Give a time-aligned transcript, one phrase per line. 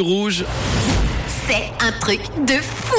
[0.00, 0.44] Rouge.
[1.48, 2.94] C'est un truc de fou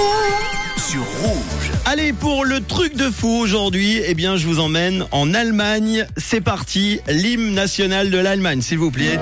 [0.77, 1.72] sur rouge.
[1.85, 6.05] Allez, pour le truc de fou aujourd'hui, eh bien, je vous emmène en Allemagne.
[6.17, 9.17] C'est parti, l'hymne national de l'Allemagne, s'il vous plaît.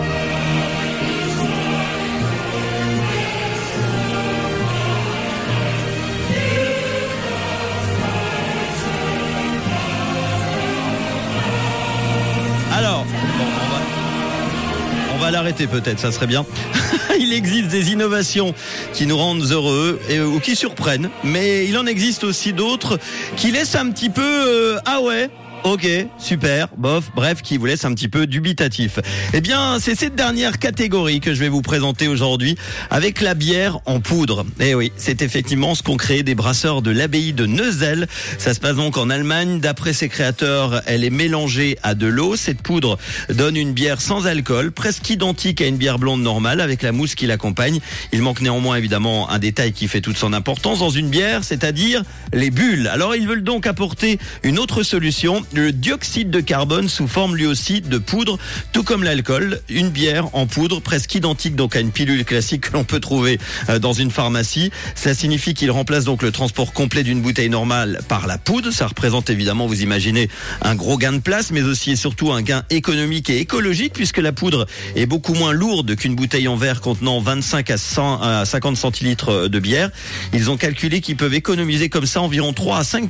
[15.18, 16.46] On va l'arrêter peut-être, ça serait bien.
[17.20, 18.54] il existe des innovations
[18.94, 23.00] qui nous rendent heureux et, ou qui surprennent, mais il en existe aussi d'autres
[23.36, 25.30] qui laissent un petit peu euh, ah ouais.
[25.68, 25.86] Ok,
[26.18, 29.00] super, bof, bref, qui vous laisse un petit peu dubitatif.
[29.34, 32.56] Eh bien, c'est cette dernière catégorie que je vais vous présenter aujourd'hui
[32.90, 34.46] avec la bière en poudre.
[34.62, 38.08] Eh oui, c'est effectivement ce qu'ont créé des brasseurs de l'abbaye de Neuzel.
[38.38, 39.60] Ça se passe donc en Allemagne.
[39.60, 42.38] D'après ses créateurs, elle est mélangée à de l'eau.
[42.38, 42.98] Cette poudre
[43.28, 47.14] donne une bière sans alcool, presque identique à une bière blonde normale avec la mousse
[47.14, 47.82] qui l'accompagne.
[48.14, 52.04] Il manque néanmoins évidemment un détail qui fait toute son importance dans une bière, c'est-à-dire
[52.32, 52.88] les bulles.
[52.88, 57.48] Alors ils veulent donc apporter une autre solution le dioxyde de carbone sous forme lui
[57.48, 58.38] aussi de poudre,
[58.74, 59.60] tout comme l'alcool.
[59.70, 63.40] Une bière en poudre presque identique donc à une pilule classique que l'on peut trouver
[63.70, 64.72] euh, dans une pharmacie.
[64.94, 68.70] Ça signifie qu'il remplace donc le transport complet d'une bouteille normale par la poudre.
[68.70, 70.30] Ça représente évidemment, vous imaginez,
[70.62, 74.20] un gros gain de place, mais aussi et surtout un gain économique et écologique puisque
[74.20, 78.46] la poudre est beaucoup moins lourde qu'une bouteille en verre contenant 25 à, 100, à
[78.46, 79.90] 50 centilitres de bière.
[80.34, 83.10] Ils ont calculé qu'ils peuvent économiser comme ça environ 3 à 5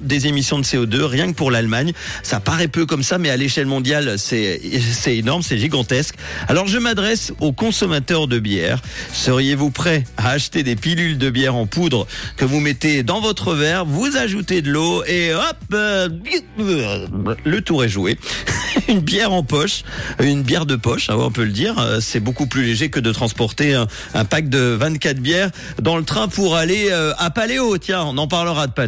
[0.00, 1.77] des émissions de CO2 rien que pour l'Allemagne.
[2.22, 4.60] Ça paraît peu comme ça, mais à l'échelle mondiale, c'est
[5.06, 6.14] énorme, c'est gigantesque.
[6.48, 8.80] Alors je m'adresse aux consommateurs de bière.
[9.12, 12.06] Seriez-vous prêts à acheter des pilules de bière en poudre
[12.36, 16.08] que vous mettez dans votre verre, vous ajoutez de l'eau et hop, euh,
[17.44, 18.18] le tour est joué.
[18.88, 19.82] une bière en poche,
[20.20, 21.78] une bière de poche, hein, on peut le dire.
[21.78, 25.96] Euh, c'est beaucoup plus léger que de transporter un, un, pack de 24 bières dans
[25.96, 27.78] le train pour aller euh, à Paléo.
[27.78, 28.78] Tiens, on en parlera de Paléo.